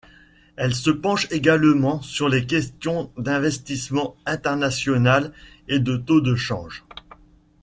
[0.55, 5.31] Elle se penche également sur les questions d'investissement international
[5.67, 6.83] et de taux de change.